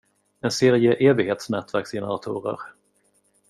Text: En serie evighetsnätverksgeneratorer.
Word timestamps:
En 0.41 0.51
serie 0.51 0.95
evighetsnätverksgeneratorer. 1.09 2.61